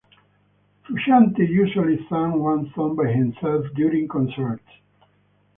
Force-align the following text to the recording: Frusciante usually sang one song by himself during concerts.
Frusciante 0.83 1.47
usually 1.47 2.03
sang 2.09 2.39
one 2.41 2.71
song 2.73 2.95
by 2.95 3.11
himself 3.11 3.63
during 3.75 4.07
concerts. 4.07 4.65